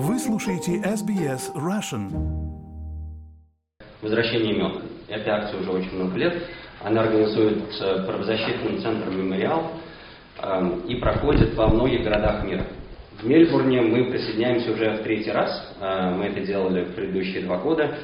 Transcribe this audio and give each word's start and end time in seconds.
Вы 0.00 0.16
слушаете 0.20 0.76
SBS 0.76 1.52
Russian. 1.56 2.06
Возвращение 4.00 4.54
имен. 4.54 4.82
Этой 5.08 5.28
акции 5.28 5.58
уже 5.58 5.72
очень 5.72 5.92
много 5.96 6.16
лет. 6.16 6.40
Она 6.84 7.00
организуется 7.02 8.04
правозащитным 8.06 8.80
центром 8.80 9.18
«Мемориал» 9.18 9.72
э, 10.40 10.82
и 10.86 10.94
проходит 11.00 11.52
во 11.56 11.66
многих 11.66 12.04
городах 12.04 12.44
мира. 12.44 12.64
В 13.20 13.26
Мельбурне 13.26 13.80
мы 13.80 14.04
присоединяемся 14.04 14.70
уже 14.70 14.98
в 14.98 15.02
третий 15.02 15.32
раз. 15.32 15.50
Э, 15.80 16.14
мы 16.14 16.26
это 16.26 16.42
делали 16.42 16.84
в 16.84 16.94
предыдущие 16.94 17.42
два 17.42 17.58
года. 17.58 17.98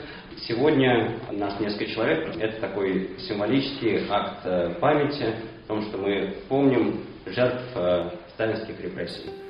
Сегодня 0.49 1.21
нас 1.31 1.61
несколько 1.61 1.87
человек. 1.87 2.35
Это 2.41 2.61
такой 2.61 3.11
символический 3.21 4.05
акт 4.11 4.41
э, 4.43 4.75
памяти, 4.81 5.37
потому 5.63 5.83
что 5.83 5.99
мы 5.99 6.35
помним 6.49 7.05
жертв 7.27 7.63
э, 7.77 8.11
сталинских 8.35 8.81
репрессий. 8.81 9.44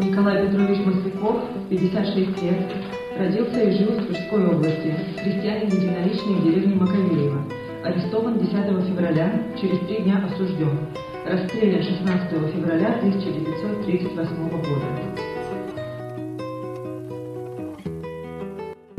Николай 0.00 0.46
Петрович 0.46 0.78
Масляков, 0.78 1.42
56 1.68 2.42
лет, 2.42 2.72
родился 3.18 3.60
и 3.60 3.76
жил 3.76 3.92
в 3.92 4.06
Тверской 4.06 4.46
области, 4.46 4.94
крестьянин 5.22 5.68
единоличный 5.68 6.34
в 6.36 6.42
деревне 6.42 6.74
Маковеево. 6.76 7.42
Арестован 7.84 8.38
10 8.38 8.52
февраля, 8.88 9.42
через 9.60 9.78
три 9.80 9.98
дня 9.98 10.24
осужден. 10.24 10.88
Расстрелян 11.26 11.82
16 11.82 12.30
февраля 12.54 12.94
1938 13.00 14.48
года. 14.48 15.19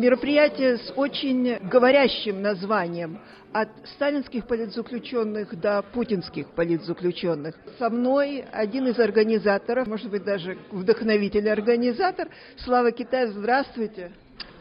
Мероприятие 0.02 0.80
с 0.80 0.94
очень 0.96 1.60
говорящим 1.60 2.42
названием 2.42 3.20
от 3.54 3.70
сталинских 3.94 4.48
политзаключенных 4.48 5.60
до 5.60 5.84
путинских 5.84 6.48
политзаключенных. 6.56 7.54
Со 7.78 7.88
мной 7.92 8.44
один 8.52 8.88
из 8.88 8.98
организаторов, 8.98 9.86
может 9.86 10.10
быть, 10.10 10.24
даже 10.24 10.58
вдохновитель-организатор, 10.72 12.30
Слава 12.58 12.92
Китай, 12.92 13.28
здравствуйте. 13.28 14.12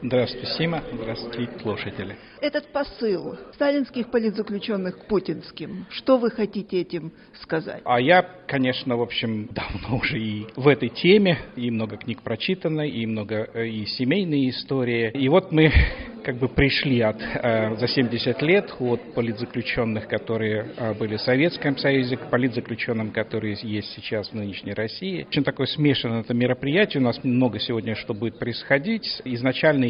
Здравствуйте, 0.02 0.46
Сима. 0.56 0.82
Здравствуйте, 0.94 1.50
слушатели. 1.60 2.16
Этот 2.40 2.72
посыл 2.72 3.36
сталинских 3.52 4.10
политзаключенных 4.10 5.00
к 5.00 5.06
путинским, 5.06 5.84
что 5.90 6.16
вы 6.16 6.30
хотите 6.30 6.80
этим 6.80 7.12
сказать? 7.42 7.82
А 7.84 8.00
я, 8.00 8.22
конечно, 8.46 8.96
в 8.96 9.02
общем, 9.02 9.50
давно 9.50 9.98
уже 9.98 10.18
и 10.18 10.46
в 10.56 10.68
этой 10.68 10.88
теме, 10.88 11.38
и 11.54 11.70
много 11.70 11.98
книг 11.98 12.22
прочитано, 12.22 12.80
и 12.80 13.04
много 13.04 13.50
э, 13.52 13.66
и 13.66 13.84
семейные 13.84 14.48
истории. 14.50 15.10
И 15.10 15.28
вот 15.28 15.52
мы 15.52 15.70
как 16.24 16.36
бы 16.36 16.48
пришли 16.48 17.02
от, 17.02 17.20
э, 17.20 17.76
за 17.76 17.86
70 17.86 18.40
лет 18.40 18.74
от 18.78 19.12
политзаключенных, 19.12 20.08
которые 20.08 20.72
э, 20.78 20.94
были 20.94 21.16
в 21.16 21.20
Советском 21.20 21.76
Союзе, 21.76 22.16
к 22.16 22.30
политзаключенным, 22.30 23.10
которые 23.10 23.58
есть 23.62 23.92
сейчас 23.92 24.30
в 24.30 24.34
нынешней 24.34 24.72
России. 24.72 25.26
Очень 25.28 25.44
такое 25.44 25.66
смешанное 25.66 26.20
это 26.20 26.32
мероприятие. 26.32 27.02
У 27.02 27.04
нас 27.04 27.22
много 27.22 27.60
сегодня 27.60 27.94
что 27.96 28.14
будет 28.14 28.38
происходить. 28.38 29.20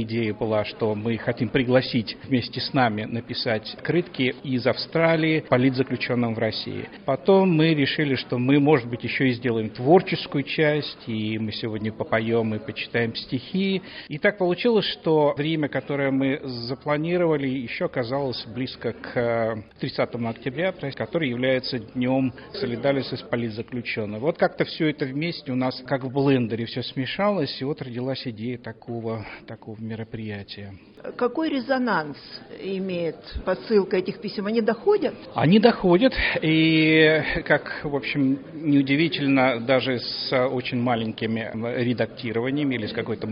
Идея 0.02 0.32
была, 0.32 0.64
что 0.64 0.94
мы 0.94 1.18
хотим 1.18 1.50
пригласить 1.50 2.16
вместе 2.24 2.58
с 2.60 2.72
нами 2.72 3.04
написать 3.04 3.74
открытки 3.74 4.34
из 4.42 4.66
Австралии 4.66 5.44
политзаключенным 5.48 6.34
в 6.34 6.38
России. 6.38 6.88
Потом 7.04 7.50
мы 7.50 7.74
решили, 7.74 8.14
что 8.14 8.38
мы, 8.38 8.58
может 8.60 8.88
быть, 8.88 9.04
еще 9.04 9.28
и 9.28 9.32
сделаем 9.32 9.68
творческую 9.68 10.44
часть, 10.44 11.06
и 11.06 11.38
мы 11.38 11.52
сегодня 11.52 11.92
попоем 11.92 12.54
и 12.54 12.58
почитаем 12.58 13.14
стихи. 13.14 13.82
И 14.08 14.18
так 14.18 14.38
получилось, 14.38 14.86
что 14.86 15.34
время, 15.36 15.68
которое 15.68 16.10
мы 16.10 16.40
запланировали, 16.44 17.46
еще 17.46 17.84
оказалось 17.84 18.42
близко 18.46 18.94
к 18.94 19.62
30 19.80 19.98
э, 19.98 20.28
октября, 20.28 20.72
который 20.72 21.28
является 21.28 21.78
днем 21.78 22.32
солидарности 22.54 23.16
с 23.16 23.22
политзаключенными. 23.22 24.20
Вот 24.20 24.38
как-то 24.38 24.64
все 24.64 24.88
это 24.88 25.04
вместе 25.04 25.52
у 25.52 25.56
нас, 25.56 25.82
как 25.86 26.04
в 26.04 26.10
блендере, 26.10 26.64
все 26.64 26.82
смешалось, 26.82 27.60
и 27.60 27.64
вот 27.64 27.82
родилась 27.82 28.26
идея 28.26 28.56
такого, 28.58 29.26
такого 29.46 29.76
мероприятия. 29.90 30.72
Какой 31.16 31.48
резонанс 31.48 32.16
имеет 32.62 33.16
посылка 33.44 33.96
этих 33.96 34.20
писем? 34.20 34.46
Они 34.46 34.60
доходят? 34.60 35.14
Они 35.34 35.58
доходят, 35.58 36.12
и, 36.42 37.22
как, 37.46 37.80
в 37.84 37.96
общем, 37.96 38.38
неудивительно, 38.52 39.60
даже 39.60 39.98
с 39.98 40.46
очень 40.48 40.80
маленькими 40.80 41.50
редактированиями 41.82 42.74
или 42.74 42.86
с 42.86 42.92
какой-то 42.92 43.26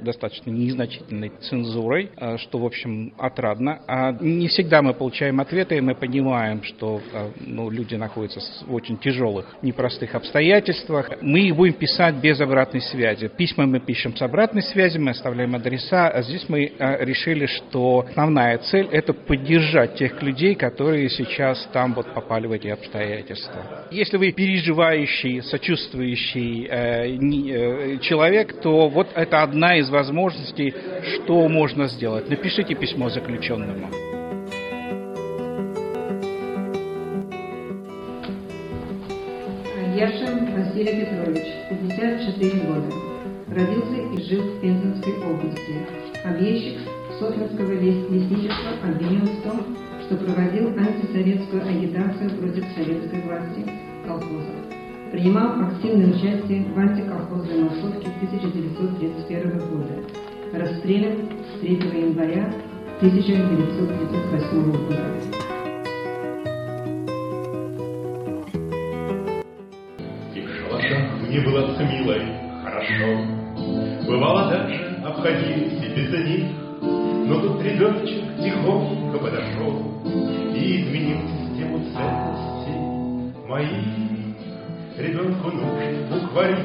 достаточно 0.00 0.50
незначительной 0.50 1.32
цензурой, 1.42 2.10
э, 2.16 2.38
что, 2.38 2.58
в 2.58 2.64
общем, 2.64 3.12
отрадно. 3.18 3.82
А 3.86 4.12
не 4.12 4.48
всегда 4.48 4.80
мы 4.80 4.94
получаем 4.94 5.40
ответы, 5.40 5.76
и 5.76 5.80
мы 5.80 5.94
понимаем, 5.94 6.62
что 6.62 7.00
э, 7.12 7.30
ну, 7.40 7.70
люди 7.70 7.96
находятся 7.96 8.40
в 8.66 8.74
очень 8.74 8.96
тяжелых, 8.98 9.46
непростых 9.62 10.14
обстоятельствах. 10.14 11.10
Мы 11.20 11.52
будем 11.52 11.74
писать 11.74 12.14
без 12.16 12.40
обратной 12.40 12.80
связи. 12.80 13.28
Письма 13.28 13.66
мы 13.66 13.80
пишем 13.80 14.16
с 14.16 14.22
обратной 14.22 14.62
связью, 14.62 15.02
мы 15.02 15.10
оставляем 15.10 15.54
адреса, 15.54 15.83
а 15.92 16.22
здесь 16.22 16.48
мы 16.48 16.72
э, 16.78 17.04
решили, 17.04 17.46
что 17.46 18.06
основная 18.10 18.58
цель– 18.58 18.88
это 18.92 19.12
поддержать 19.12 19.96
тех 19.96 20.22
людей, 20.22 20.54
которые 20.54 21.08
сейчас 21.10 21.68
там 21.72 21.94
вот 21.94 22.12
попали 22.14 22.46
в 22.46 22.52
эти 22.52 22.68
обстоятельства. 22.68 23.86
Если 23.90 24.16
вы 24.16 24.32
переживающий, 24.32 25.42
сочувствующий 25.42 26.66
э, 26.66 27.16
э, 27.16 27.98
человек, 27.98 28.60
то 28.60 28.88
вот 28.88 29.08
это 29.14 29.42
одна 29.42 29.76
из 29.78 29.90
возможностей, 29.90 30.74
что 31.14 31.48
можно 31.48 31.86
сделать. 31.88 32.28
Напишите 32.28 32.74
письмо 32.74 33.10
заключенному. 33.10 33.88
Яшин 39.94 40.52
Василий 40.56 41.04
Петрович, 41.04 41.46
54 41.70 42.50
года. 42.62 43.13
Родился 43.48 43.96
и 43.96 44.22
жил 44.22 44.42
в 44.42 44.60
Пензенской 44.60 45.12
области. 45.18 45.74
Объездчик 46.24 46.80
Сотинского 47.18 47.72
лесничества 47.72 48.70
обвинен 48.82 49.26
в 49.26 49.42
том, 49.42 49.76
что 50.00 50.16
проводил 50.16 50.68
антисоветскую 50.68 51.62
агитацию 51.62 52.30
против 52.38 52.64
советской 52.74 53.20
власти 53.20 53.70
колхозов. 54.06 54.56
Принимал 55.12 55.60
активное 55.62 56.08
участие 56.08 56.64
в 56.64 56.78
антиколхозной 56.78 57.64
массовке 57.64 58.08
1931 58.22 59.58
года. 59.58 60.02
Расстрелян 60.52 61.28
3 61.60 61.70
января 61.70 62.50
1938 63.00 64.72
года. 64.72 65.04
Мне 71.28 71.40
было 71.40 71.74
с 71.74 71.78
милой 71.80 72.43
хорошо. 72.84 74.06
Бывало 74.06 74.50
даже 74.50 74.96
обходились 75.04 75.82
и 75.82 75.88
без 75.94 76.26
них. 76.26 76.44
Но 77.26 77.40
тут 77.40 77.62
ребеночек 77.62 78.22
тихонько 78.42 79.18
подошел 79.18 80.02
И 80.54 80.82
изменил 80.82 81.20
систему 81.26 81.78
ценностей 81.94 83.48
моих. 83.48 83.70
Ребенку 84.98 85.50
нужен 85.50 86.06
букварь, 86.10 86.58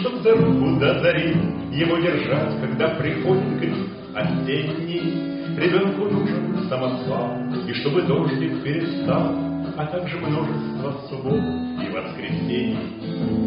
чтоб 0.00 0.14
за 0.22 0.34
руку 0.34 0.80
до 0.80 1.00
зари 1.00 1.36
Его 1.72 1.98
держать, 1.98 2.60
когда 2.60 2.88
приходит 2.88 3.60
гриб 3.60 3.76
осенний. 4.14 5.36
Ребенку 5.56 6.04
нужен 6.06 6.68
самосвал, 6.68 7.36
и 7.68 7.72
чтобы 7.74 8.02
дождик 8.02 8.62
перестал, 8.62 9.36
А 9.76 9.86
также 9.86 10.16
множество 10.18 10.94
суббот 11.08 11.34
и 11.34 11.90
воскресений. 11.92 13.37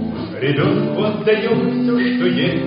Ребенку 0.42 1.04
отдаем 1.04 1.70
все, 1.70 2.16
что 2.16 2.26
есть, 2.26 2.66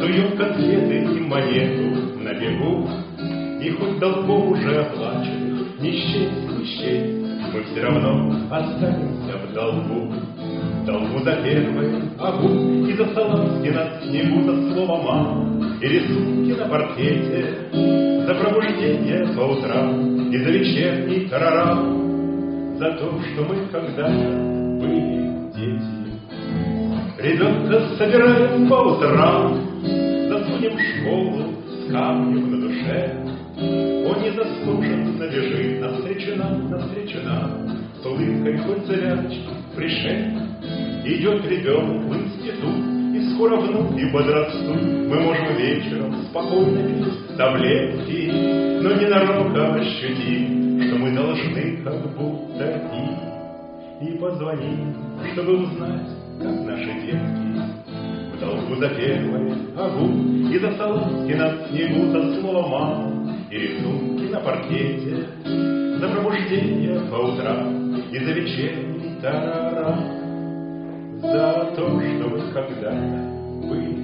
Суем 0.00 0.38
конфеты 0.38 1.18
и 1.18 1.20
монету 1.20 2.18
на 2.18 2.32
бегу, 2.32 2.88
И 3.60 3.70
хоть 3.72 3.98
долгом 3.98 4.52
уже 4.52 4.80
оплаченных 4.80 5.78
не 5.80 5.92
счесть, 5.92 6.58
не 6.58 6.64
счесть, 6.64 7.52
Мы 7.52 7.62
все 7.64 7.82
равно 7.82 8.34
останемся 8.50 9.36
в 9.36 9.52
долгу. 9.52 10.14
Долгу 10.86 11.18
за 11.18 11.42
первое 11.44 12.04
огонь 12.18 12.88
И 12.88 12.94
за 12.94 13.04
салазки 13.12 13.68
на 13.68 14.00
снегу 14.00 14.42
За 14.50 14.72
слово 14.72 15.02
«мам» 15.02 15.78
и 15.78 15.86
рисунки 15.86 16.58
на 16.58 16.68
паркете, 16.68 17.68
За 18.26 18.34
пробуждение 18.34 19.26
по 19.36 19.42
утрам 19.42 20.30
И 20.32 20.38
за 20.38 20.50
вечерний 20.50 21.28
тарарам, 21.28 22.78
За 22.78 22.92
то, 22.92 23.12
что 23.20 23.44
мы 23.44 23.66
когда-то 23.70 24.08
были 24.80 25.22
дети. 25.54 25.91
Ребенка 27.22 27.80
собираем 27.96 28.68
по 28.68 28.74
утрам, 28.74 29.54
Засунем 30.28 30.76
в 30.76 30.80
школу 30.80 31.54
с 31.68 31.92
камнем 31.92 32.50
на 32.50 32.60
душе. 32.66 33.16
Он 34.08 34.22
незаслуженно 34.24 35.22
лежит 35.30 35.80
навстречу 35.80 36.36
нам, 36.36 36.68
навстречу 36.68 37.18
нам, 37.22 37.78
С 38.02 38.06
улыбкой 38.06 38.58
хоть 38.58 38.86
завячки 38.86 39.40
пришей. 39.76 40.32
Идет 41.04 41.46
ребенок 41.46 42.06
в 42.06 42.16
институт, 42.16 43.14
и 43.14 43.34
скоро 43.34 43.56
вновь 43.56 44.02
и 44.02 44.06
подрастут. 44.06 44.82
Мы 44.82 45.20
можем 45.20 45.56
вечером 45.56 46.24
спокойно 46.24 46.88
пить 46.88 47.36
таблетки, 47.36 48.32
Но 48.82 48.94
ненароком 48.94 49.74
ощутим, 49.74 50.82
что 50.88 50.96
мы 50.96 51.12
должны 51.12 51.82
как 51.84 52.16
будто 52.16 52.82
и 52.92 53.32
и 54.02 54.18
позвони, 54.18 54.94
чтобы 55.32 55.58
узнать, 55.58 56.08
как 56.42 56.66
наши 56.66 56.92
детки 57.06 57.52
в 58.32 58.40
долгу 58.40 58.74
за 58.76 58.88
первое 58.90 59.56
огу 59.76 60.08
и 60.50 60.58
за 60.58 60.72
салазки 60.72 61.32
на 61.32 61.68
снегу, 61.68 62.40
слово 62.40 62.68
«мама» 62.68 63.36
и 63.50 63.58
рисунки 63.58 64.32
на 64.32 64.40
паркете, 64.40 65.26
за 65.98 66.08
пробуждение 66.08 67.00
по 67.10 67.16
утрам 67.16 67.94
и 68.10 68.18
за 68.18 68.32
вечерний 68.32 69.20
тарарам, 69.20 70.00
за 71.20 71.72
то, 71.76 72.00
что 72.00 72.28
вы 72.28 72.40
когда-то 72.52 73.68
были 73.68 74.01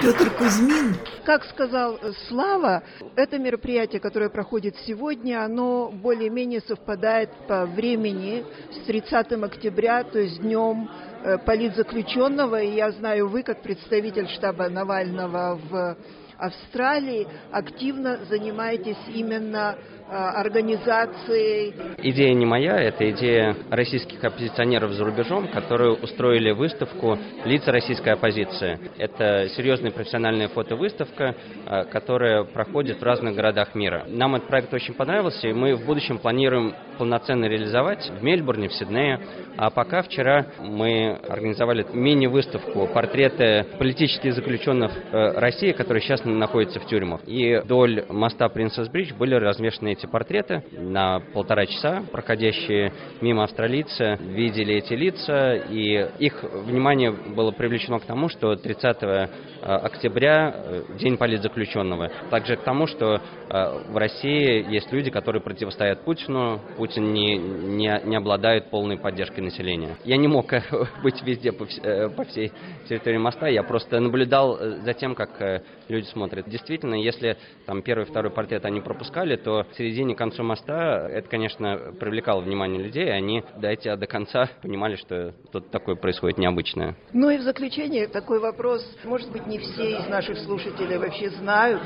Петр 0.00 0.30
Кузьмин. 0.36 0.94
Как 1.24 1.44
сказал 1.46 1.98
Слава, 2.28 2.84
это 3.16 3.38
мероприятие, 3.38 4.00
которое 4.00 4.30
проходит 4.30 4.76
сегодня, 4.86 5.44
оно 5.44 5.90
более-менее 5.90 6.60
совпадает 6.60 7.30
по 7.48 7.66
времени 7.66 8.44
с 8.70 8.86
30 8.86 9.32
октября, 9.32 10.04
то 10.04 10.20
есть 10.20 10.40
днем 10.40 10.88
э, 11.24 11.38
политзаключенного. 11.38 12.62
И 12.62 12.76
я 12.76 12.92
знаю, 12.92 13.28
вы, 13.28 13.42
как 13.42 13.62
представитель 13.62 14.28
штаба 14.28 14.68
Навального 14.68 15.58
в 15.68 15.96
Австралии, 16.38 17.26
активно 17.50 18.20
занимаетесь 18.28 18.96
именно 19.12 19.76
э, 19.76 19.97
организацией. 20.10 21.74
Идея 21.98 22.34
не 22.34 22.46
моя, 22.46 22.80
это 22.80 23.08
идея 23.10 23.56
российских 23.70 24.22
оппозиционеров 24.24 24.92
за 24.92 25.04
рубежом, 25.04 25.48
которые 25.48 25.92
устроили 25.92 26.50
выставку 26.50 27.18
«Лица 27.44 27.72
российской 27.72 28.10
оппозиции». 28.10 28.78
Это 28.98 29.48
серьезная 29.56 29.90
профессиональная 29.90 30.48
фотовыставка, 30.48 31.34
э, 31.66 31.84
которая 31.84 32.44
проходит 32.44 33.00
в 33.00 33.02
разных 33.02 33.34
городах 33.34 33.74
мира. 33.74 34.04
Нам 34.08 34.36
этот 34.36 34.48
проект 34.48 34.72
очень 34.72 34.94
понравился, 34.94 35.48
и 35.48 35.52
мы 35.52 35.74
в 35.74 35.84
будущем 35.84 36.18
планируем 36.18 36.74
полноценно 36.96 37.44
реализовать 37.44 38.10
в 38.10 38.22
Мельбурне, 38.22 38.68
в 38.68 38.72
Сиднее. 38.74 39.20
А 39.56 39.70
пока 39.70 40.02
вчера 40.02 40.46
мы 40.60 41.18
организовали 41.28 41.86
мини-выставку 41.92 42.86
портреты 42.88 43.66
политических 43.78 44.34
заключенных 44.34 44.92
э, 44.92 45.38
России, 45.38 45.72
которые 45.72 46.02
сейчас 46.02 46.24
находятся 46.24 46.80
в 46.80 46.86
тюрьмах. 46.86 47.20
И 47.26 47.56
вдоль 47.56 48.04
моста 48.08 48.48
Принцесс 48.48 48.88
Бридж 48.88 49.12
были 49.14 49.34
развешаны 49.34 49.97
эти 49.98 50.06
портреты 50.06 50.62
на 50.72 51.20
полтора 51.32 51.66
часа. 51.66 52.04
Проходящие 52.12 52.92
мимо 53.20 53.44
австралийцы 53.44 54.16
видели 54.20 54.74
эти 54.76 54.94
лица, 54.94 55.56
и 55.56 56.08
их 56.18 56.42
внимание 56.42 57.10
было 57.10 57.50
привлечено 57.50 57.98
к 57.98 58.04
тому, 58.04 58.28
что 58.28 58.54
30 58.54 59.02
э, 59.02 59.28
октября 59.62 60.54
э, 60.54 60.82
день 60.98 61.16
политзаключенного. 61.16 62.10
Также 62.30 62.56
к 62.56 62.60
тому, 62.60 62.86
что 62.86 63.20
в 63.48 63.96
России 63.96 64.70
есть 64.70 64.92
люди, 64.92 65.10
которые 65.10 65.40
противостоят 65.40 66.04
Путину. 66.04 66.60
Путин 66.76 67.14
не, 67.14 67.38
не, 67.38 68.00
не 68.04 68.16
обладает 68.16 68.68
полной 68.68 68.98
поддержкой 68.98 69.40
населения. 69.40 69.96
Я 70.04 70.18
не 70.18 70.28
мог 70.28 70.52
быть 71.02 71.22
везде 71.22 71.52
по, 71.52 71.64
по 72.10 72.24
всей 72.24 72.52
территории 72.88 73.16
моста, 73.16 73.48
я 73.48 73.62
просто 73.62 74.00
наблюдал 74.00 74.58
за 74.58 74.92
тем, 74.92 75.14
как 75.14 75.62
люди 75.88 76.04
смотрят. 76.06 76.46
Действительно, 76.46 76.94
если 76.94 77.38
там 77.64 77.80
первый, 77.80 78.04
второй 78.04 78.30
портрет 78.30 78.66
они 78.66 78.82
пропускали, 78.82 79.36
то 79.36 79.64
в 79.64 79.74
середине, 79.88 80.14
концу 80.14 80.42
моста 80.42 81.08
это, 81.08 81.28
конечно, 81.28 81.94
привлекало 81.98 82.40
внимание 82.40 82.82
людей, 82.82 83.10
они, 83.10 83.42
дойдя 83.56 83.96
до 83.96 84.06
конца, 84.06 84.48
понимали, 84.62 84.96
что 84.96 85.32
тут 85.52 85.70
такое 85.70 85.96
происходит 85.96 86.38
необычное. 86.38 86.96
Ну 87.12 87.30
и 87.30 87.38
в 87.38 87.42
заключение 87.42 88.06
такой 88.08 88.38
вопрос. 88.38 88.84
Может 89.04 89.30
быть, 89.32 89.46
не 89.46 89.58
все 89.58 89.98
из 89.98 90.08
наших 90.08 90.38
слушателей 90.38 90.98
вообще 90.98 91.30
знают, 91.30 91.82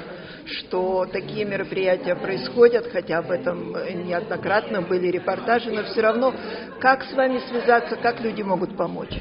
что 0.47 1.07
такие 1.07 1.45
мероприятия 1.45 2.17
происходят, 2.17 2.87
хотя 2.91 3.19
об 3.19 3.31
этом 3.31 3.73
неоднократно 3.73 4.83
были 4.83 5.09
репортажи, 5.09 5.71
но 5.71 5.85
все 5.85 6.01
равно, 6.01 6.35
как 6.81 7.05
с 7.05 7.13
вами 7.13 7.39
связаться, 7.49 7.97
как 7.97 8.21
люди 8.21 8.43
могут 8.43 8.77
помочь? 8.77 9.15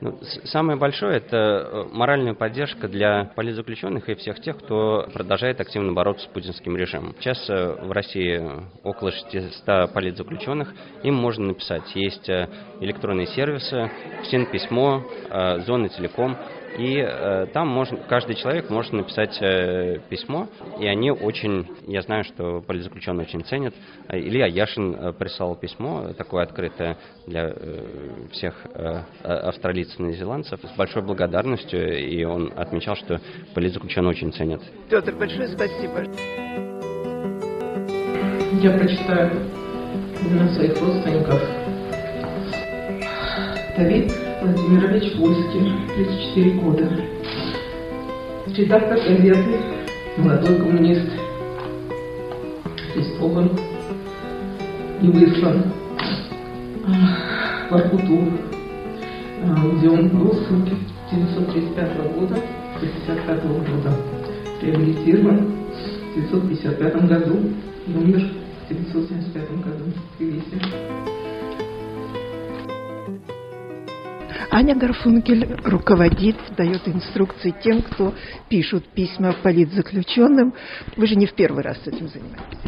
Ну, 0.00 0.18
самое 0.44 0.78
большое– 0.78 1.16
это 1.18 1.36
э, 1.36 1.84
моральная 1.92 2.34
поддержка 2.34 2.88
для 2.88 3.32
политзаключенных 3.36 4.08
и 4.08 4.14
всех 4.14 4.40
тех, 4.40 4.58
кто 4.58 5.08
продолжает 5.12 5.60
активно 5.60 5.92
бороться 5.92 6.24
с 6.26 6.28
путинским 6.28 6.76
режимом. 6.76 7.14
Сейчас 7.20 7.48
э, 7.48 7.76
в 7.80 7.90
России 7.90 8.42
около 8.82 9.12
600 9.12 9.92
политзаключенных, 9.92 10.74
им 11.02 11.14
можно 11.14 11.46
написать. 11.46 11.94
Есть 11.94 12.28
э, 12.28 12.48
электронные 12.80 13.26
сервисы, 13.28 13.90
СИН 14.24 14.46
письмо, 14.46 15.04
Зона 15.66 15.88
Телеком. 15.88 16.36
И 16.78 16.96
э, 16.98 17.46
там 17.52 17.68
можно, 17.68 17.98
каждый 18.08 18.34
человек 18.36 18.68
может 18.70 18.92
написать 18.92 19.36
э, 19.40 19.98
письмо, 20.08 20.48
и 20.80 20.86
они 20.86 21.10
очень, 21.10 21.68
я 21.86 22.02
знаю, 22.02 22.24
что 22.24 22.60
политзаключенные 22.60 23.26
очень 23.26 23.44
ценят. 23.44 23.74
Илья 24.08 24.46
Яшин 24.46 24.94
э, 24.94 25.12
прислал 25.12 25.54
письмо, 25.54 26.12
такое 26.16 26.42
открытое 26.42 26.96
для 27.26 27.52
э, 27.54 27.84
всех 28.32 28.54
э, 28.74 29.02
австралийцев 29.22 30.00
и 30.00 30.02
новозеландцев, 30.02 30.60
с 30.62 30.76
большой 30.76 31.02
благодарностью, 31.02 31.96
и 31.96 32.24
он 32.24 32.52
отмечал, 32.56 32.96
что 32.96 33.20
политзаключенные 33.54 34.10
очень 34.10 34.32
ценят. 34.32 34.62
Петр, 34.90 35.14
большое 35.14 35.48
спасибо. 35.48 36.04
Я 38.60 38.78
прочитаю 38.78 39.30
имена 40.22 40.48
своих 40.54 40.80
родственников. 40.80 41.40
Давид 43.76 44.23
Владимирович 44.44 45.14
Вольский, 45.16 45.72
34 45.96 46.50
года. 46.60 46.86
Редактор 48.54 48.98
газеты 48.98 49.56
«Молодой 50.18 50.58
коммунист». 50.58 51.08
Арестован 52.94 53.58
и 55.00 55.06
выслан 55.06 55.62
в 57.70 57.74
Аркуту, 57.74 58.18
где 59.78 59.88
он 59.88 60.08
был 60.08 60.34
с 60.34 60.46
1935 60.46 61.96
года 62.14 62.36
1955 62.76 63.44
года. 63.44 63.96
Реабилитирован 64.60 65.38
в 66.14 66.18
1955 66.18 67.08
году 67.08 67.38
и 67.86 67.92
умер 67.94 68.28
в 68.60 68.70
1975 68.70 69.50
году 69.62 69.84
в 69.86 70.18
Тбилиси. 70.18 71.23
Аня 74.54 74.76
Гарфункель 74.76 75.56
руководит, 75.64 76.36
дает 76.56 76.86
инструкции 76.86 77.52
тем, 77.64 77.82
кто 77.82 78.14
пишут 78.48 78.86
письма 78.94 79.32
политзаключенным. 79.42 80.54
Вы 80.96 81.08
же 81.08 81.16
не 81.16 81.26
в 81.26 81.34
первый 81.34 81.64
раз 81.64 81.76
этим 81.84 82.06
занимаетесь. 82.06 82.58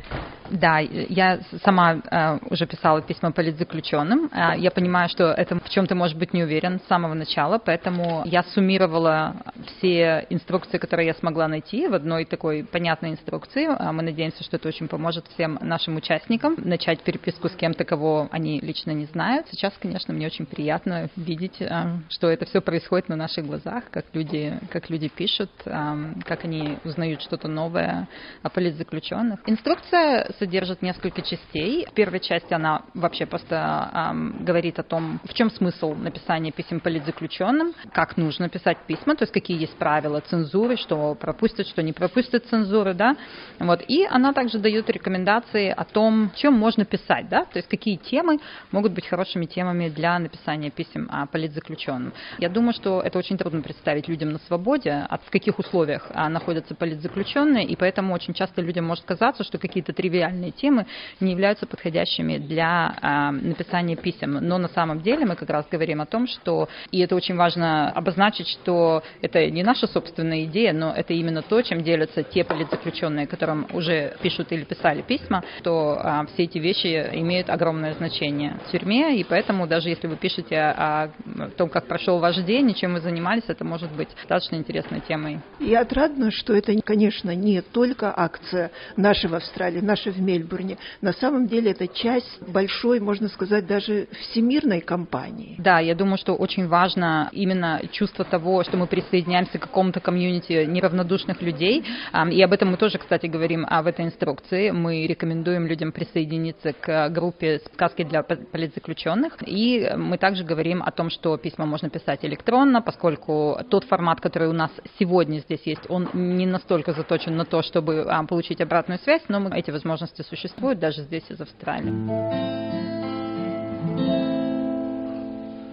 Да, 0.50 0.78
я 0.78 1.40
сама 1.64 1.96
э, 1.96 2.38
уже 2.50 2.66
писала 2.66 3.02
письма 3.02 3.32
политзаключенным. 3.32 4.31
Э, 4.32 4.55
я 4.56 4.70
понимаю, 4.70 5.08
что 5.08 5.24
это 5.32 5.58
в 5.58 5.69
чем-то 5.69 5.94
может 5.94 6.19
быть 6.19 6.32
не 6.32 6.43
уверен 6.43 6.81
с 6.81 6.88
самого 6.88 7.15
начала, 7.15 7.58
поэтому 7.58 8.22
я 8.26 8.43
суммировала 8.43 9.36
все 9.67 10.26
инструкции, 10.31 10.79
которые 10.79 11.06
я 11.08 11.15
смогла 11.15 11.48
найти 11.48 11.88
в 11.88 11.94
одной 11.94 12.24
такой 12.24 12.65
понятной 12.65 13.10
инструкции. 13.10 13.67
Э, 13.67 13.93
мы 13.93 14.03
надеемся, 14.03 14.43
что 14.44 14.56
это 14.56 14.69
очень 14.69 14.88
поможет 14.88 15.26
всем 15.34 15.58
нашим 15.60 15.96
участникам 15.96 16.56
начать 16.58 17.00
переписку 17.03 17.48
с 17.48 17.56
кем-то, 17.56 17.84
кого 17.84 18.29
они 18.31 18.60
лично 18.60 18.91
не 18.93 19.06
знают. 19.06 19.46
Сейчас, 19.50 19.72
конечно, 19.81 20.15
мне 20.15 20.26
очень 20.26 20.46
приятно 20.46 21.08
видеть, 21.17 21.60
э, 21.60 21.98
что 22.08 22.29
это 22.29 22.44
все 22.46 22.60
происходит 22.60 23.08
на 23.08 23.17
наших 23.17 23.46
глазах, 23.46 23.84
как 23.91 24.06
люди, 24.12 24.58
как 24.70 24.91
люди 24.91 25.08
пишут, 25.08 25.50
э, 25.65 25.94
как 26.24 26.44
они 26.44 26.79
узнают 26.84 27.22
что-то 27.22 27.48
новое 27.48 28.08
о 28.43 28.48
политзаключенных. 28.48 29.41
Инструкция 29.46 30.32
содержит 30.38 30.82
несколько 30.82 31.22
частей. 31.22 31.86
В 31.86 31.94
первой 31.94 32.20
части 32.20 32.52
она 32.52 32.82
вообще 32.94 33.26
просто 33.26 33.90
эм, 33.93 34.44
говорит 34.44 34.78
о 34.78 34.82
том, 34.82 35.20
в 35.24 35.34
чем 35.34 35.50
смысл 35.50 35.94
написания 35.94 36.52
писем 36.52 36.81
политзаключенным, 36.81 37.74
как 37.93 38.16
нужно 38.16 38.48
писать 38.48 38.78
письма, 38.86 39.16
то 39.16 39.24
есть 39.24 39.32
какие 39.32 39.60
есть 39.60 39.76
правила 39.76 40.20
цензуры, 40.20 40.76
что 40.76 41.14
пропустят, 41.14 41.66
что 41.66 41.82
не 41.82 41.93
пропустят 41.93 42.46
цензуры, 42.46 42.94
да. 42.94 43.16
Вот. 43.58 43.82
И 43.88 44.05
она 44.06 44.32
также 44.32 44.58
дает 44.58 44.88
рекомендации 44.90 45.69
о 45.69 45.84
том, 45.84 46.31
чем 46.36 46.55
можно 46.55 46.84
писать, 46.84 47.28
да, 47.28 47.44
то 47.44 47.58
есть 47.58 47.69
какие 47.69 47.96
темы 47.96 48.38
могут 48.70 48.93
быть 48.93 49.06
хорошими 49.06 49.46
темами 49.46 49.88
для 49.88 50.19
написания 50.19 50.70
писем 50.70 51.08
о 51.10 51.26
политзаключенным. 51.26 52.12
Я 52.38 52.48
думаю, 52.48 52.72
что 52.72 53.00
это 53.00 53.19
очень 53.19 53.38
трудно 53.38 53.62
представить 53.62 54.08
людям 54.08 54.31
на 54.31 54.38
свободе, 54.40 55.06
в 55.26 55.31
каких 55.31 55.58
условиях 55.58 56.10
а, 56.14 56.28
находятся 56.28 56.74
политзаключенные, 56.74 57.64
и 57.64 57.76
поэтому 57.76 58.14
очень 58.14 58.34
часто 58.34 58.60
людям 58.62 58.84
может 58.84 59.05
казаться, 59.05 59.44
что 59.44 59.58
какие-то 59.58 59.93
тривиальные 59.93 60.25
реальные 60.26 60.50
темы 60.50 60.86
не 61.20 61.32
являются 61.32 61.66
подходящими 61.66 62.38
для 62.38 63.30
написания 63.42 63.96
писем. 63.96 64.32
Но 64.34 64.58
на 64.58 64.68
самом 64.68 65.00
деле 65.00 65.24
мы 65.24 65.36
как 65.36 65.50
раз 65.50 65.66
говорим 65.70 66.00
о 66.00 66.06
том, 66.06 66.26
что, 66.26 66.68
и 66.90 67.00
это 67.00 67.14
очень 67.14 67.36
важно 67.36 67.90
обозначить, 67.90 68.48
что 68.48 69.02
это 69.22 69.48
не 69.50 69.62
наша 69.62 69.86
собственная 69.86 70.44
идея, 70.44 70.72
но 70.72 70.92
это 70.92 71.12
именно 71.12 71.42
то, 71.42 71.62
чем 71.62 71.82
делятся 71.82 72.22
те 72.22 72.44
политзаключенные, 72.44 73.26
которым 73.26 73.66
уже 73.72 74.16
пишут 74.22 74.52
или 74.52 74.64
писали 74.64 75.02
письма, 75.02 75.42
что 75.58 76.26
все 76.34 76.44
эти 76.44 76.58
вещи 76.58 77.08
имеют 77.12 77.50
огромное 77.50 77.94
значение 77.94 78.58
в 78.66 78.70
тюрьме, 78.72 79.18
и 79.18 79.24
поэтому 79.24 79.66
даже 79.66 79.88
если 79.88 80.06
вы 80.06 80.16
пишете 80.16 80.58
о 80.58 81.10
том, 81.56 81.68
как 81.68 81.86
прошел 81.86 82.18
ваш 82.18 82.36
день 82.38 82.70
и 82.70 82.74
чем 82.74 82.94
вы 82.94 83.00
занимались, 83.00 83.44
это 83.48 83.64
может 83.64 83.90
быть 83.92 84.08
достаточно 84.16 84.56
интересной 84.56 85.00
темой. 85.00 85.40
И 85.60 85.74
отрадно, 85.74 86.30
что 86.30 86.54
это, 86.54 86.74
конечно, 86.82 87.34
не 87.34 87.60
только 87.60 88.12
акция 88.16 88.70
наша 88.96 89.28
в 89.28 89.34
Австралии, 89.34 89.80
наша 89.80 90.10
в 90.17 90.20
Мельбурне. 90.20 90.79
На 91.01 91.13
самом 91.13 91.46
деле 91.46 91.70
это 91.73 91.87
часть 91.87 92.43
большой, 92.49 93.01
можно 93.01 93.29
сказать, 93.29 93.67
даже 93.67 94.08
всемирной 94.20 94.81
кампании. 94.81 95.56
Да, 95.58 95.79
я 95.79 95.94
думаю, 95.94 96.19
что 96.19 96.35
очень 96.35 96.67
важно 96.67 97.29
именно 97.32 97.82
чувство 97.93 98.25
того, 98.25 98.65
что 98.65 98.77
мы 98.77 98.87
присоединяемся 98.87 99.58
к 99.58 99.63
какому-то 99.63 100.01
комьюнити 100.01 100.65
неравнодушных 100.67 101.43
людей. 101.43 101.85
И 102.31 102.43
об 102.43 102.53
этом 102.53 102.70
мы 102.70 102.77
тоже, 102.77 102.99
кстати, 102.99 103.27
говорим 103.27 103.67
в 103.67 103.87
этой 103.87 104.05
инструкции. 104.05 104.70
Мы 104.70 105.06
рекомендуем 105.06 105.67
людям 105.67 105.93
присоединиться 105.93 106.73
к 106.73 107.11
группе 107.11 107.61
«Сказки 107.75 108.05
для 108.05 108.23
политзаключенных». 108.23 109.37
И 109.46 109.91
мы 109.96 110.19
также 110.19 110.44
говорим 110.44 110.82
о 110.82 110.91
том, 110.91 111.11
что 111.11 111.37
письма 111.37 111.67
можно 111.67 111.91
писать 111.91 112.25
электронно, 112.25 112.81
поскольку 112.81 113.58
тот 113.69 113.85
формат, 113.85 114.20
который 114.20 114.49
у 114.49 114.53
нас 114.53 114.70
сегодня 114.99 115.41
здесь 115.41 115.63
есть, 115.65 115.82
он 115.89 116.08
не 116.15 116.46
настолько 116.46 116.93
заточен 116.93 117.37
на 117.37 117.44
то, 117.44 117.63
чтобы 117.63 118.06
получить 118.29 118.61
обратную 118.61 118.99
связь, 119.01 119.23
но 119.29 119.49
эти 119.55 119.70
возможности 119.70 120.06
существуют 120.22 120.79
даже 120.79 121.03
здесь 121.03 121.25
из 121.29 121.41
Австралии. 121.41 121.93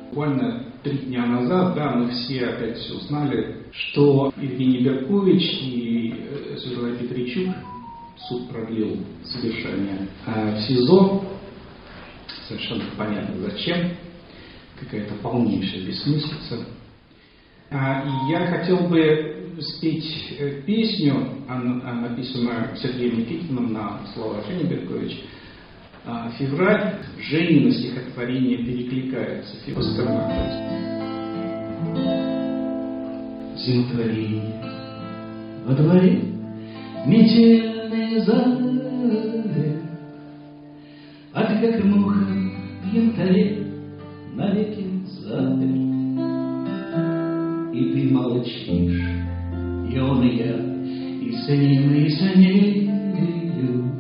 Буквально 0.10 0.66
три 0.84 0.98
дня 1.00 1.25
назад, 1.25 1.74
да, 1.75 1.92
мы 1.96 2.12
все 2.12 2.46
опять 2.46 2.90
узнали, 2.92 3.63
что 3.72 4.32
Евгений 4.38 4.84
Беркович 4.84 5.42
и 5.42 6.58
Светлана 6.60 6.94
э, 6.94 6.98
Петричук 6.98 7.56
суд 8.28 8.50
продлил 8.50 9.00
содержание 9.25 10.08
а 10.25 10.56
в 10.56 10.62
СИЗО. 10.68 11.24
Совершенно 12.48 12.84
понятно 12.98 13.50
зачем. 13.50 13.90
Какая-то 14.80 15.16
полнейшая 15.16 15.86
бессмыслица. 15.86 16.66
А, 17.72 18.04
и 18.04 18.32
я 18.32 18.46
хотел 18.48 18.88
бы 18.88 19.33
спеть 19.60 20.36
э, 20.39 20.62
песню, 20.65 21.27
написанную 21.48 22.75
Сергеем 22.77 23.19
Никитиным 23.19 23.74
на 23.74 24.01
слова 24.13 24.43
Жени 24.48 24.63
Беркович, 24.63 25.24
а, 26.05 26.29
февраль, 26.38 26.95
Женина 27.19 27.72
стихотворение 27.72 28.57
перекликается. 28.57 29.55
Пастернак. 29.74 30.31
Зимотворение 33.57 34.74
во 35.65 35.74
дворе 35.74 36.22
метельные 37.05 38.22
зали, 38.24 39.81
А 41.33 41.45
ты, 41.45 41.72
как 41.72 41.83
муха 41.86 42.19
в 42.19 42.93
янтаре, 42.93 43.65
навеки 44.36 44.86
запер. 45.22 45.83
И 47.74 47.93
ты 47.93 48.13
молчишь, 48.13 49.23
и 51.50 52.10
с 52.10 52.36
нею, 52.36 53.92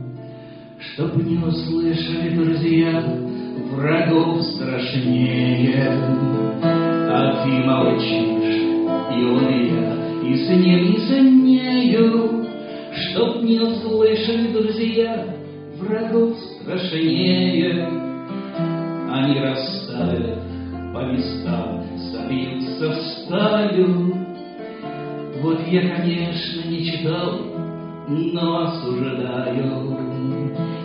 Чтоб 0.79 1.15
не 1.15 1.37
услышали 1.37 2.35
друзья 2.35 3.03
врагов 3.71 4.41
страшнее. 4.43 5.91
А 6.63 7.43
ты 7.43 7.51
молчишь, 7.63 8.61
и 9.15 9.23
он 9.25 9.47
и 9.47 9.67
я, 9.69 9.87
и 10.23 10.35
с 10.35 10.49
ним, 10.49 10.93
и 10.93 10.97
с 10.99 11.09
нею, 11.21 12.45
Чтоб 12.93 13.43
не 13.43 13.59
услышали 13.59 14.51
друзья 14.53 15.25
врагов 15.79 16.37
страшнее. 16.61 17.89
Они 19.11 19.39
расставят 19.39 20.39
по 20.93 20.99
местам, 21.11 21.83
собьются 22.11 22.89
в 22.89 22.95
стаю. 22.95 24.32
Я, 25.73 25.89
конечно, 25.89 26.69
не 26.69 26.85
читал, 26.85 27.39
но 28.07 28.67
осуждаю. 28.67 29.97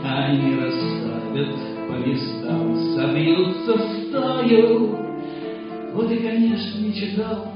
Они 0.02 0.54
расставят 0.59 1.54
по 1.87 1.92
местам, 1.92 2.75
собьются 2.97 3.76
в 3.76 4.09
стаю. 4.09 4.97
Вот 5.92 6.11
и, 6.11 6.16
конечно, 6.16 6.80
не 6.80 6.95
читал, 6.95 7.52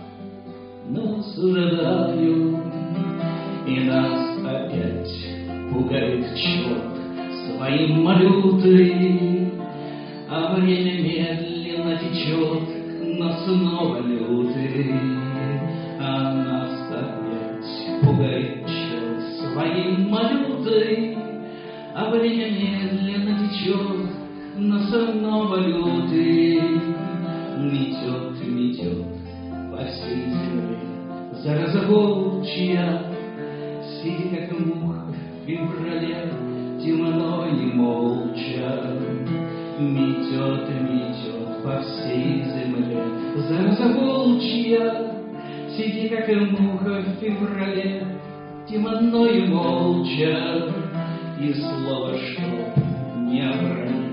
но 0.90 1.20
осуждаю. 1.20 2.60
И 3.66 3.80
нас 3.84 4.38
опять 4.44 5.72
пугает 5.72 6.26
черт 6.36 6.82
своим 7.46 8.02
малютой, 8.02 9.52
А 10.28 10.54
время 10.56 11.00
медленно 11.00 11.96
течет, 11.96 13.16
но 13.18 13.32
снова 13.46 14.02
лютый. 14.02 14.92
А 15.98 16.34
нас 16.34 16.81
черт 18.66 19.22
своим 19.38 20.10
малютой, 20.10 21.16
а 21.94 22.10
время 22.10 22.50
медленно 22.50 23.48
течет, 23.48 24.06
но 24.56 24.78
снова 24.80 25.56
лютый 25.56 26.60
метет, 27.58 28.46
метет 28.46 29.06
по 29.70 29.84
всей 29.84 30.24
земле. 30.30 30.78
Зараза 31.42 31.86
волчья, 31.88 33.02
сидя 34.02 34.36
как 34.36 34.58
муха 34.60 35.06
в 35.08 35.46
феврале, 35.46 36.32
темно 36.82 37.46
и 37.46 37.72
молча, 37.74 38.96
метет, 39.78 40.68
метет 40.82 41.62
по 41.64 41.80
всей 41.80 42.44
земле. 42.44 43.02
Зараза 43.48 43.98
волчья, 43.98 45.11
сидя 45.76 46.16
как 46.16 46.28
муха 46.50 47.02
в 47.02 47.20
феврале, 47.20 48.06
темно 48.68 49.26
и 49.26 49.46
молча, 49.46 50.72
и 51.40 51.54
слово 51.54 52.16
чтоб 52.18 52.76
не 53.28 53.42
обронил 53.42 54.12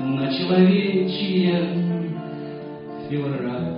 на 0.00 0.32
человечье 0.32 1.68
февраль 3.08 3.74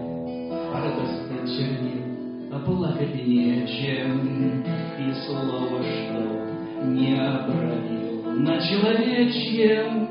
радостно 0.72 1.46
чернил, 1.46 2.50
а 2.52 2.58
плакать 2.60 3.14
нечем, 3.26 4.64
и 4.98 5.12
слово 5.26 5.82
что 5.82 6.86
не 6.86 7.14
обронил 7.14 8.32
на 8.40 8.58
человечье 8.60 10.08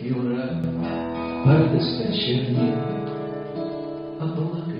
февраль 0.00 0.62
радостно 1.44 2.12
чернил, 2.14 2.74
а 4.20 4.28
плакать 4.34 4.77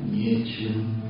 нечем. 0.00 1.02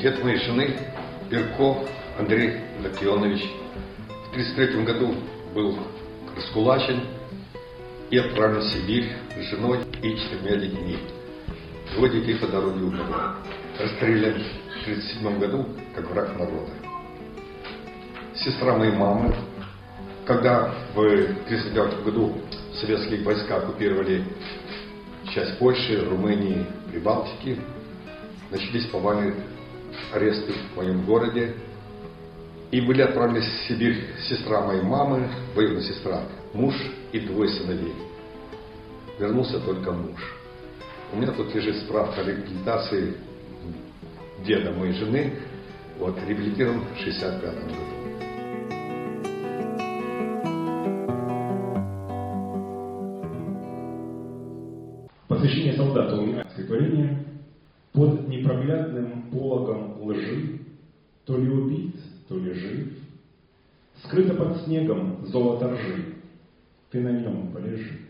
Дед 0.00 0.22
моей 0.24 0.38
жены 0.38 0.76
Берков 1.30 1.88
Андрей 2.18 2.60
Лакионович 2.82 3.42
в 4.08 4.32
1933 4.32 4.84
году 4.84 5.14
был 5.54 5.78
раскулачен 6.36 7.02
и 8.10 8.18
отправлен 8.18 8.60
в 8.60 8.72
Сибирь 8.72 9.12
с 9.36 9.50
женой 9.50 9.80
и 10.02 10.16
четырьмя 10.16 10.56
детьми. 10.56 10.98
Его 11.94 12.06
детей 12.08 12.36
по 12.36 12.46
дороге 12.48 12.82
умерли. 12.82 13.14
Расстрелян 13.78 14.34
в 14.34 14.82
1937 14.82 15.38
году 15.38 15.68
как 15.94 16.10
враг 16.10 16.38
народа. 16.38 16.72
Сестра 18.34 18.76
моей 18.76 18.92
мамы, 18.92 19.34
когда 20.26 20.72
в 20.94 20.98
1939 20.98 22.04
году 22.04 22.32
советские 22.80 23.22
войска 23.22 23.56
оккупировали 23.56 24.24
часть 25.34 25.58
Польши, 25.58 26.04
Румынии, 26.04 26.66
Прибалтики, 26.90 27.58
начались 28.50 28.86
повальные 28.86 29.34
аресты 30.12 30.52
в 30.52 30.76
моем 30.76 31.04
городе. 31.04 31.54
И 32.70 32.80
были 32.80 33.02
отправлены 33.02 33.40
в 33.40 33.68
Сибирь 33.68 34.06
сестра 34.28 34.62
моей 34.62 34.82
мамы, 34.82 35.28
военная 35.54 35.82
сестра, 35.82 36.22
муж 36.54 36.74
и 37.12 37.20
двое 37.20 37.50
сыновей. 37.50 37.92
Вернулся 39.18 39.60
только 39.60 39.92
муж. 39.92 40.20
У 41.12 41.16
меня 41.16 41.32
тут 41.32 41.54
лежит 41.54 41.76
справка 41.78 42.22
о 42.22 42.24
реабилитации 42.24 43.14
деда 44.46 44.72
моей 44.72 44.94
жены. 44.94 45.34
Вот, 45.98 46.16
реабилитирован 46.26 46.84
в 46.96 47.04
65 47.04 47.54
году. 47.54 48.01
Посвящение 55.42 55.74
солдату 55.76 56.24
Под 57.92 58.28
непроглядным 58.28 59.22
пологом 59.32 60.00
лжи 60.00 60.60
То 61.26 61.36
ли 61.36 61.48
убит, 61.50 61.96
то 62.28 62.38
ли 62.38 62.52
жив, 62.52 62.92
Скрыто 64.04 64.34
под 64.34 64.62
снегом 64.62 65.26
золото 65.26 65.70
ржи, 65.70 66.14
Ты 66.92 67.00
на 67.00 67.10
нем 67.10 67.50
полежи. 67.52 68.02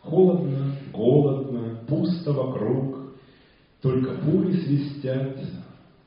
Холодно, 0.00 0.74
голодно, 0.90 1.80
пусто 1.86 2.32
вокруг, 2.32 3.12
Только 3.82 4.14
пули 4.22 4.58
свистят, 4.62 5.38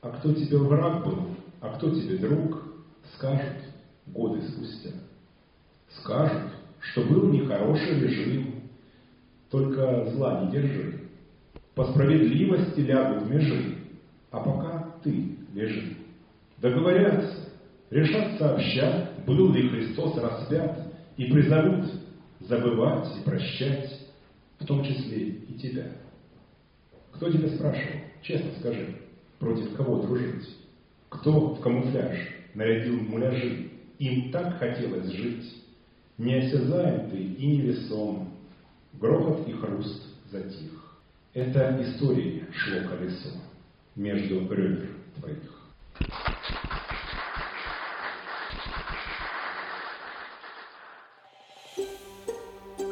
А 0.02 0.10
кто 0.10 0.32
тебе 0.34 0.58
враг 0.58 1.06
был, 1.06 1.36
а 1.60 1.68
кто 1.76 1.90
тебе 1.90 2.16
друг, 2.16 2.64
Скажут 3.14 3.58
годы 4.08 4.42
спустя. 4.42 4.90
Скажут, 6.00 6.50
что 6.80 7.02
был 7.02 7.28
нехороший 7.28 8.00
режим, 8.00 8.47
Только 9.50 10.10
зла 10.10 10.44
не 10.44 10.52
держи. 10.52 11.00
По 11.74 11.84
справедливости 11.84 12.80
лягут 12.80 13.30
межи, 13.30 13.76
А 14.30 14.40
пока 14.40 14.94
ты 15.02 15.36
лежи. 15.54 15.96
Договорятся, 16.58 17.50
решат 17.90 18.38
сообща, 18.38 19.10
Был 19.26 19.52
ли 19.52 19.68
Христос 19.68 20.16
распят, 20.18 20.92
И 21.16 21.26
призовут 21.26 21.86
забывать 22.40 23.08
и 23.16 23.24
прощать, 23.24 24.06
В 24.58 24.66
том 24.66 24.84
числе 24.84 25.28
и 25.28 25.54
тебя. 25.54 25.92
Кто 27.12 27.30
тебя 27.30 27.48
спрашивал? 27.48 28.00
Честно 28.22 28.50
скажи, 28.60 28.96
против 29.38 29.74
кого 29.74 30.02
дружить? 30.02 30.48
Кто 31.08 31.54
в 31.54 31.60
камуфляж 31.60 32.16
нарядил 32.54 33.00
муляжи? 33.00 33.70
Им 33.98 34.30
так 34.30 34.58
хотелось 34.58 35.10
жить. 35.10 35.64
Неосязаем 36.18 37.10
ты 37.10 37.16
и 37.16 37.46
невесом. 37.46 38.37
Грохот 38.94 39.48
и 39.48 39.52
хруст 39.52 40.02
затих. 40.30 40.72
Это 41.34 41.80
истории 41.82 42.44
шло 42.52 42.88
колесо 42.88 43.30
между 43.94 44.40
ребер 44.40 44.88
твоих. 45.18 45.58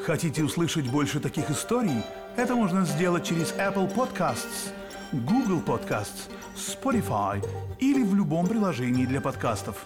Хотите 0.04 0.44
услышать 0.44 0.88
больше 0.88 1.18
таких 1.18 1.50
историй? 1.50 2.02
Это 2.36 2.54
можно 2.54 2.84
сделать 2.84 3.24
через 3.24 3.52
Apple 3.54 3.92
Podcasts, 3.92 4.70
Google 5.12 5.60
Podcasts, 5.66 6.30
Spotify 6.54 7.44
или 7.80 8.04
в 8.04 8.14
любом 8.14 8.46
приложении 8.46 9.04
для 9.04 9.20
подкастов. 9.20 9.84